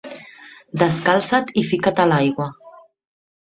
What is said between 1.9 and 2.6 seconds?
a l'aigua.